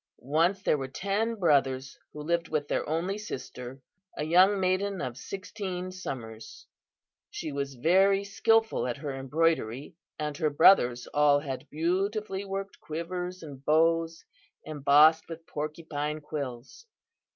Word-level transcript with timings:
"Once 0.33 0.63
there 0.63 0.79
were 0.79 0.87
ten 0.87 1.35
brothers 1.35 1.99
who 2.11 2.23
lived 2.23 2.47
with 2.49 2.67
their 2.67 2.89
only 2.89 3.19
sister, 3.19 3.79
a 4.17 4.23
young 4.23 4.59
maiden 4.59 4.99
of 4.99 5.15
sixteen 5.15 5.91
summers. 5.91 6.65
She 7.29 7.51
was 7.51 7.75
very 7.75 8.23
skilful 8.23 8.87
at 8.87 8.97
her 8.97 9.13
embroidery, 9.13 9.93
and 10.17 10.35
her 10.37 10.49
brothers 10.49 11.05
all 11.13 11.39
had 11.41 11.69
beautifully 11.69 12.43
worked 12.45 12.79
quivers 12.81 13.43
and 13.43 13.63
bows 13.63 14.25
embossed 14.65 15.29
with 15.29 15.45
porcupine 15.45 16.19
quills. 16.19 16.87